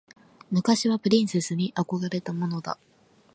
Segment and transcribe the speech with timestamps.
[0.49, 2.79] 昔はプリンセスに憧れたものだ。